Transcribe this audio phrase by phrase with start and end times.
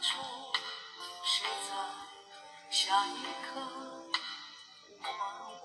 [0.00, 0.18] 处，
[1.22, 1.74] 谁在
[2.70, 3.60] 下一刻
[5.02, 5.08] 忘
[5.62, 5.64] 我？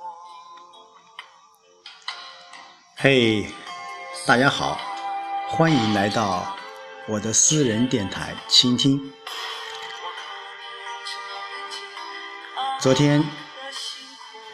[2.97, 3.51] 嘿
[4.25, 4.79] 大家好，
[5.49, 6.55] 欢迎来到
[7.07, 9.13] 我的私人电台倾听。
[12.79, 13.23] 昨天，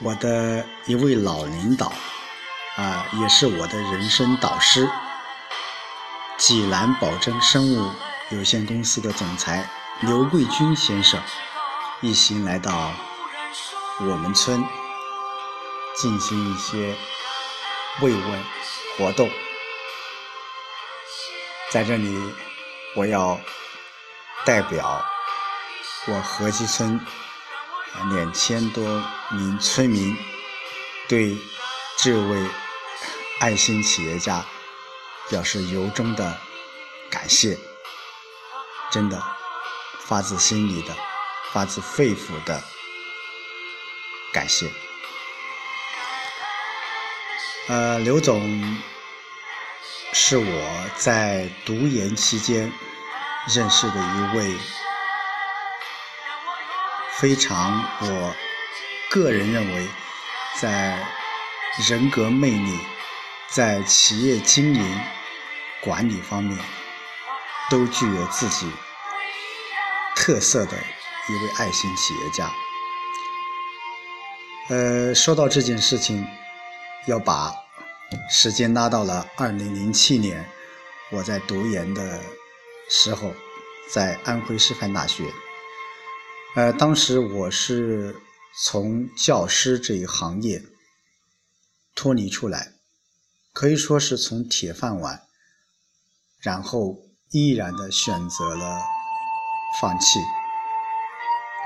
[0.02, 1.92] 我的一位老领导，
[2.76, 4.90] 啊，也是我的人生导师，
[6.38, 7.92] 济南宝珍生物
[8.30, 9.70] 有限公司的总裁
[10.02, 11.22] 刘贵军先生，
[12.02, 12.92] 一行来到
[14.02, 14.62] 我们村
[15.96, 16.94] 进行一些
[18.02, 18.44] 慰问
[18.98, 19.30] 活动。
[21.72, 22.20] 在这里，
[22.98, 23.40] 我要
[24.44, 25.06] 代表
[26.08, 27.00] 我河西村
[28.12, 28.84] 两千多
[29.32, 30.14] 名村民，
[31.08, 31.38] 对
[31.98, 32.50] 这位
[33.40, 34.46] 爱心企业家
[35.30, 36.38] 表示由衷的
[37.10, 37.58] 感谢，
[38.92, 39.22] 真的
[40.00, 40.96] 发自心里的、
[41.52, 42.64] 发自肺腑的
[44.34, 44.72] 感谢。
[47.68, 48.80] 呃，刘总
[50.14, 52.72] 是我在读研期间
[53.54, 54.56] 认识的一位
[57.18, 58.36] 非常，我
[59.10, 59.88] 个人认为，
[60.62, 61.06] 在
[61.90, 62.80] 人格魅力、
[63.50, 65.02] 在企业经营
[65.82, 66.58] 管理方面
[67.70, 68.72] 都具有自己
[70.16, 72.50] 特色的一位爱心企业家。
[74.70, 76.26] 呃，说到这件事情，
[77.08, 77.54] 要把
[78.30, 80.50] 时间拉到了二零零七年，
[81.12, 82.22] 我在读研的
[82.90, 83.34] 时候，
[83.90, 85.34] 在安徽师范大学。
[86.56, 88.16] 呃，当时我是
[88.64, 90.64] 从教师这一行业
[91.96, 92.74] 脱离出来，
[93.54, 95.22] 可以说是从铁饭碗，
[96.40, 96.98] 然后
[97.32, 98.80] 毅然的选择了
[99.82, 100.22] 放弃，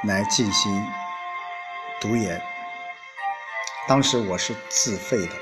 [0.08, 0.88] 来进行
[2.02, 2.42] 读研。
[3.88, 5.34] 当时我是自费的，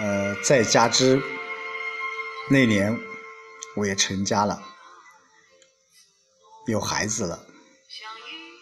[0.00, 1.22] 呃，再加之
[2.48, 2.98] 那年
[3.76, 4.62] 我也成家了，
[6.66, 7.44] 有孩子了，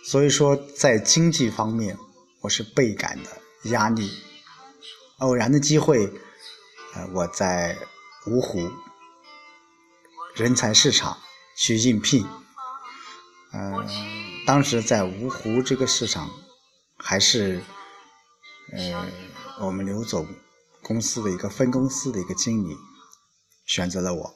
[0.04, 1.96] 所以说在经济方面
[2.40, 4.10] 我是倍感的压力。
[5.18, 6.12] 偶然的机会，
[6.94, 7.78] 呃，我在
[8.26, 8.68] 芜湖
[10.34, 11.18] 人才市场
[11.56, 12.26] 去应聘，
[13.52, 13.88] 嗯，
[14.46, 16.30] 当时在芜湖这个市场
[16.98, 17.62] 还是。
[18.72, 19.06] 呃，
[19.60, 20.26] 我们刘总
[20.82, 22.74] 公司的一个分公司的一个经理
[23.66, 24.34] 选择了我，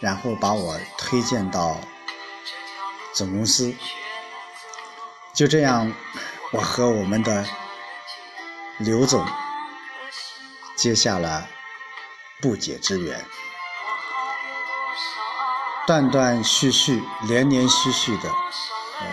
[0.00, 1.80] 然后把我推荐到
[3.14, 3.72] 总公司。
[5.32, 5.94] 就这样，
[6.52, 7.46] 我和我们的
[8.80, 9.24] 刘总
[10.76, 11.48] 结下了
[12.42, 13.24] 不解之缘。
[15.90, 18.28] 断断续续，连连续续的，
[19.00, 19.06] 呃，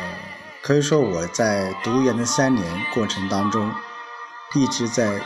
[0.61, 3.73] 可以说我在读研的三年过程当中。
[4.53, 5.19] 一直在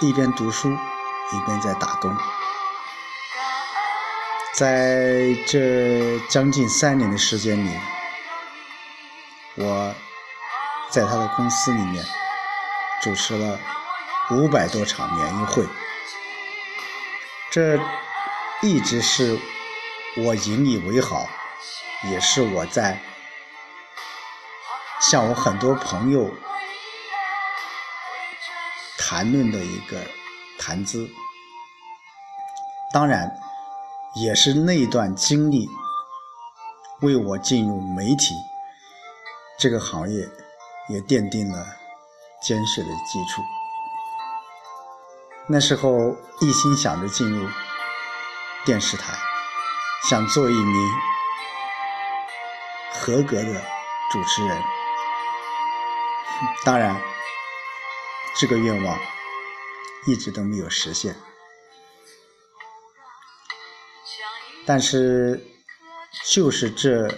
[0.00, 2.14] 一边读书，一边在打工。
[4.52, 7.70] 在这将近三年的时间里，
[9.54, 9.94] 我
[10.90, 12.04] 在他的公司里面
[13.02, 13.58] 主持了
[14.30, 15.66] 五百多场联谊会。
[17.50, 17.80] 这
[18.60, 19.38] 一直是
[20.24, 21.26] 我引以为豪，
[22.10, 23.00] 也是我在
[25.00, 26.30] 向我很多朋友。
[29.00, 29.96] 谈论的一个
[30.58, 31.08] 谈资，
[32.92, 33.40] 当然
[34.14, 35.66] 也是那段经历
[37.00, 38.34] 为我进入媒体
[39.58, 40.28] 这个行业
[40.90, 41.66] 也奠定了
[42.42, 43.40] 坚实的基础。
[45.46, 47.48] 那时候一心想着进入
[48.66, 49.14] 电视台，
[50.04, 50.90] 想做一名
[52.92, 53.64] 合格的
[54.10, 54.62] 主持人，
[56.64, 57.00] 当然。
[58.40, 58.96] 这个愿望
[60.06, 61.16] 一直都没有实现，
[64.64, 65.44] 但是
[66.24, 67.12] 就是这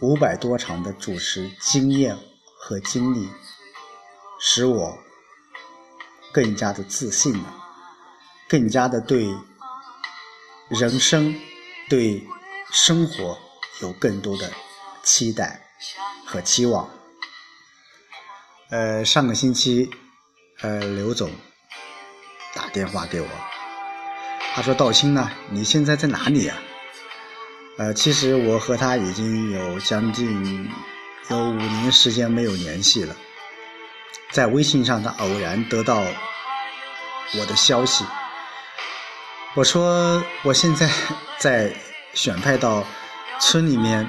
[0.00, 2.16] 五百多场的主持经验
[2.56, 3.28] 和经历，
[4.38, 4.96] 使我
[6.32, 7.52] 更加的自信了，
[8.48, 9.26] 更加的对
[10.68, 11.34] 人生、
[11.88, 12.22] 对
[12.70, 13.38] 生活
[13.80, 14.52] 有更多的
[15.02, 15.60] 期待
[16.24, 16.88] 和期望。
[18.70, 19.90] 呃，上个星期。
[20.60, 21.30] 呃，刘总
[22.54, 23.26] 打电话给我，
[24.54, 26.54] 他说：“道清呢，你现在在哪里呀？”
[27.76, 30.70] 呃，其实我和他已经有将近
[31.28, 33.16] 有五年时间没有联系了，
[34.30, 36.00] 在微信上他偶然得到
[37.36, 38.04] 我的消息，
[39.56, 40.90] 我说：“我现在
[41.38, 41.72] 在
[42.12, 42.84] 选派到
[43.40, 44.08] 村里面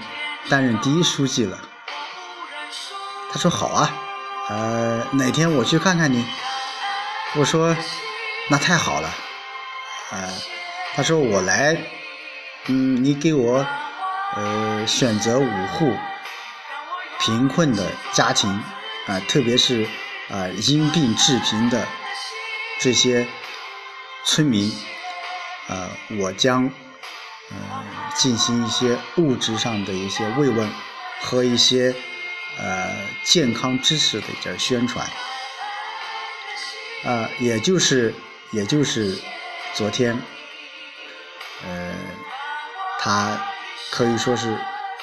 [0.49, 1.59] 担任第一书记了。
[3.31, 3.93] 他说好啊，
[4.49, 6.25] 呃，哪天我去看看你。
[7.35, 7.75] 我说
[8.49, 9.13] 那太好了，
[10.11, 10.33] 呃，
[10.95, 11.77] 他说我来，
[12.65, 13.63] 嗯，你给我
[14.35, 15.93] 呃选择五户
[17.19, 18.49] 贫困的家庭
[19.05, 19.85] 啊，特别是
[20.31, 21.85] 啊因病致贫的
[22.79, 23.27] 这些
[24.23, 24.71] 村民，
[25.67, 26.65] 啊，我将
[27.51, 27.57] 嗯
[28.15, 30.69] 进行一些物质上的一些慰问
[31.21, 31.95] 和一些。
[32.57, 32.95] 呃，
[33.25, 35.05] 健康知识的这宣传，
[37.03, 38.15] 啊，也就是，
[38.51, 39.19] 也就是
[39.73, 40.17] 昨天，
[41.65, 41.93] 呃，
[42.97, 43.37] 他
[43.91, 44.57] 可以说是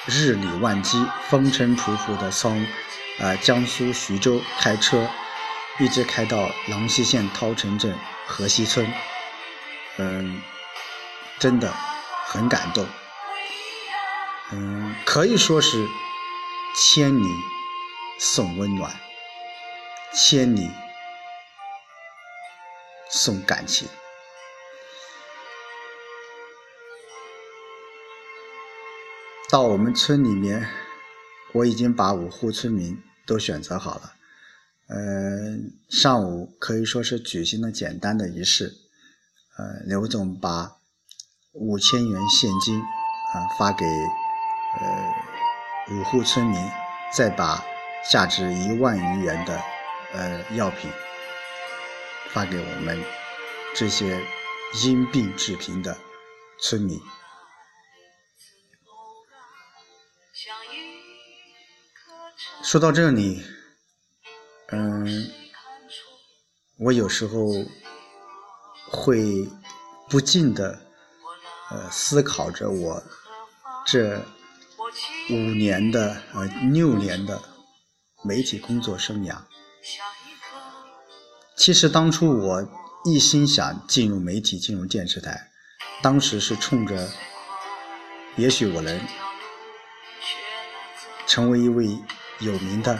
[0.07, 2.65] 日理万机、风尘仆仆的从
[3.19, 5.07] 呃江苏徐州开车，
[5.79, 7.95] 一直开到郎溪县涛城镇
[8.25, 8.91] 河西村，
[9.97, 10.41] 嗯，
[11.39, 11.71] 真的
[12.27, 12.85] 很感动，
[14.51, 15.87] 嗯，可以说是。
[16.75, 17.27] 千里
[18.19, 18.91] 送温暖，
[20.11, 20.71] 千里
[23.11, 23.87] 送感情。
[29.51, 30.67] 到我们村里面，
[31.51, 34.13] 我已经把五户村民都选择好了。
[34.87, 35.59] 呃，
[35.91, 38.82] 上午可以说是举行了简单的仪式。
[39.57, 40.77] 呃，刘总把
[41.51, 45.33] 五千元现金啊发给呃。
[45.91, 46.71] 五户村民
[47.11, 47.61] 再把
[48.09, 49.61] 价值一万余元的
[50.13, 50.89] 呃药品
[52.29, 53.03] 发给我们
[53.75, 54.25] 这些
[54.81, 55.97] 因病致贫的
[56.57, 57.01] 村民。
[62.63, 63.43] 说到这里，
[64.69, 65.33] 嗯，
[66.77, 67.49] 我有时候
[68.93, 69.49] 会
[70.09, 70.79] 不禁的
[71.69, 73.03] 呃思考着我
[73.85, 74.21] 这。
[75.29, 77.41] 五年的呃六年的
[78.23, 79.37] 媒体工作生涯，
[81.55, 82.69] 其实当初我
[83.05, 85.49] 一心想进入媒体，进入电视台，
[86.01, 87.09] 当时是冲着，
[88.35, 88.99] 也许我能
[91.25, 91.97] 成为一位
[92.39, 92.99] 有名的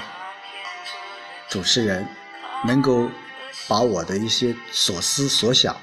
[1.49, 2.07] 主持人，
[2.65, 3.09] 能够
[3.67, 5.75] 把我的一些所思所想，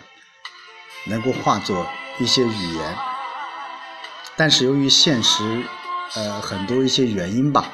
[1.07, 1.87] 能够化作
[2.19, 2.97] 一些语言，
[4.37, 5.65] 但是由于现实。
[6.17, 7.71] 呃，很多一些原因吧，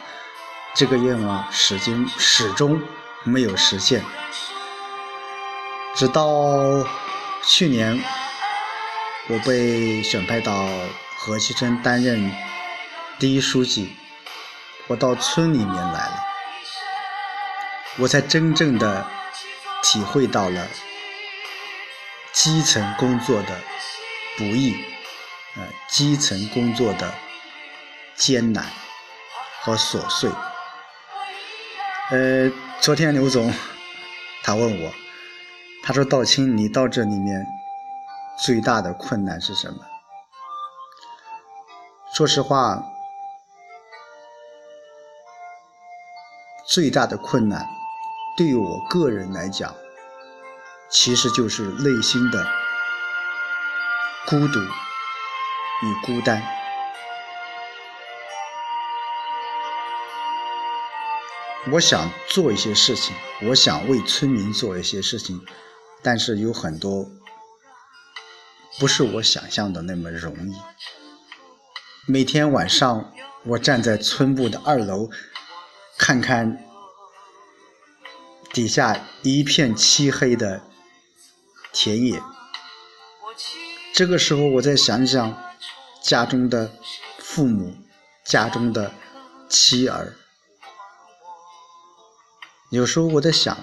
[0.75, 2.79] 这个愿望始终始终
[3.25, 4.05] 没有实现。
[5.95, 6.85] 直到
[7.43, 7.99] 去年，
[9.29, 10.69] 我被选派到
[11.17, 12.31] 河西村担任
[13.19, 13.97] 第一书记，
[14.89, 16.23] 我到村里面来了，
[18.01, 19.07] 我才真正的
[19.89, 20.67] 体会到了
[22.33, 23.61] 基层工作的
[24.37, 24.75] 不易，
[25.55, 27.15] 呃，基层工作的。
[28.17, 28.65] 艰难
[29.61, 30.31] 和琐碎。
[32.11, 32.51] 呃，
[32.81, 33.53] 昨天刘总
[34.43, 34.91] 他问我，
[35.85, 37.47] 他说：“道清，你到这里面
[38.43, 39.85] 最大的困难是什么？”
[42.15, 42.83] 说实话，
[46.67, 47.69] 最大的困难
[48.37, 49.75] 对于我个人来讲，
[50.91, 52.47] 其实就是内心的
[54.27, 56.43] 孤独与孤单。
[61.73, 63.17] 我想做一些事情，
[63.49, 65.41] 我想为村民做一些事情，
[66.03, 67.09] 但是有很多
[68.79, 70.55] 不是我想象的那么容易。
[72.07, 73.15] 每天晚上，
[73.47, 75.09] 我站在村部的二楼，
[75.97, 76.66] 看看
[78.57, 80.63] 底下一片漆黑的
[81.75, 82.23] 田野。
[83.93, 85.37] 这个时候，我再想想
[86.03, 86.73] 家中的
[87.19, 87.77] 父母，
[88.25, 88.95] 家中的
[89.47, 90.17] 妻儿。
[92.71, 93.59] 有时候我在想，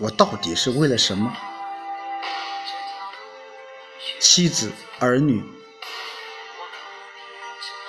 [0.00, 1.34] 我到底是为了什么？
[4.20, 5.42] 妻子、儿女，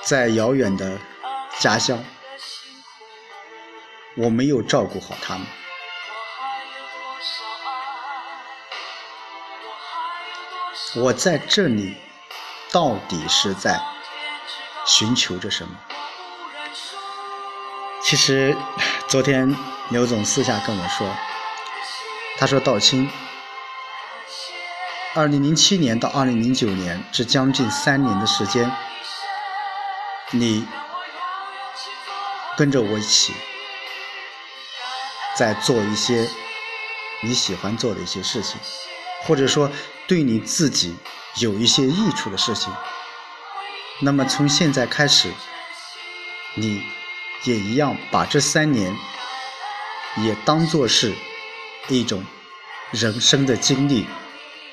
[0.06, 0.98] 在遥远的
[1.60, 2.02] 家乡，
[4.16, 5.46] 我没有照顾好他们。
[10.96, 11.96] 我在这里，
[12.72, 13.80] 到底是在
[14.86, 15.72] 寻求着什么？
[18.02, 18.56] 其实，
[19.08, 19.56] 昨天。
[19.92, 21.12] 刘总私下跟我说
[22.38, 23.10] ：“他说，道清，
[25.16, 28.72] 二零零七年到二零零九年这将近三年的时间，
[30.30, 30.64] 你
[32.56, 33.34] 跟着我一起
[35.36, 36.30] 在做一些
[37.24, 38.62] 你喜欢做的一些事情，
[39.24, 39.72] 或者说
[40.10, 40.96] 对你自己
[41.40, 42.74] 有一些益处的事情。
[44.02, 45.32] 那么从现在开始，
[46.56, 46.82] 你
[47.44, 48.98] 也一样把这三年
[50.18, 51.14] 也当做是
[51.90, 52.26] 一种
[52.90, 54.08] 人生的经历，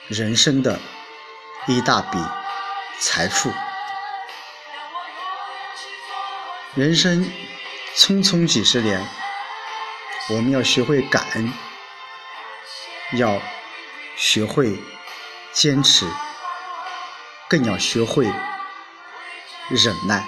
[0.08, 0.80] 人生的
[1.66, 2.18] 一大笔
[2.98, 3.52] 财富。
[6.74, 7.30] 人生
[7.94, 9.06] 匆匆几十年，
[10.30, 11.52] 我们要学会感恩，
[13.18, 13.38] 要
[14.16, 14.78] 学会
[15.56, 16.04] 坚持，
[17.48, 18.26] 更要学会
[19.70, 20.22] 忍耐。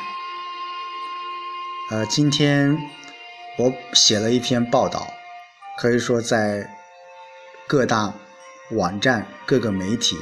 [1.91, 2.75] 呃，今天
[3.59, 5.07] 我写了一篇报道，
[5.77, 6.67] 可以说在
[7.67, 8.15] 各大
[8.71, 10.17] 网站、各个媒体，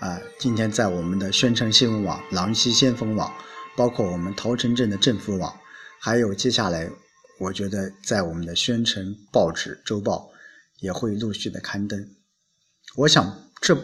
[0.00, 3.32] 啊，今天在我们的宣城新闻网、狼溪先锋网，
[3.76, 5.56] 包括我们桃城镇的政府网。
[6.00, 6.90] 还有接下来，
[7.38, 10.30] 我觉得在我们的宣城报纸、周报
[10.80, 12.10] 也会陆续的刊登。
[12.96, 13.76] 我想这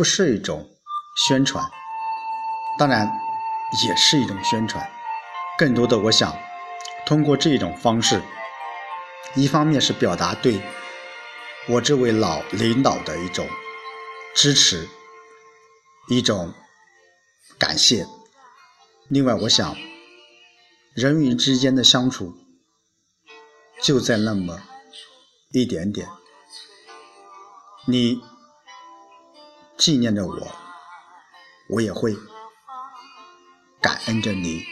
[0.00, 0.66] 不是一种
[1.14, 1.62] 宣传，
[2.78, 3.06] 当然
[3.86, 4.90] 也是一种宣传。
[5.58, 6.34] 更多的，我想
[7.04, 8.22] 通过这种方式，
[9.34, 10.58] 一方面是表达对
[11.68, 13.46] 我这位老领导的一种
[14.34, 14.88] 支持，
[16.08, 16.54] 一种
[17.58, 18.06] 感谢。
[19.08, 19.76] 另外，我想。
[20.94, 22.32] 人与人之间的相处，
[23.82, 24.62] 就在那么
[25.52, 26.08] 一点点。
[27.86, 28.18] 你
[29.80, 30.46] 纪念着我，
[31.70, 32.14] 我也会
[33.80, 34.62] 感恩着你。